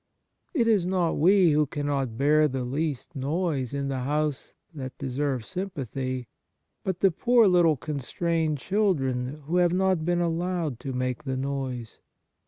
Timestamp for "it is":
0.55-0.83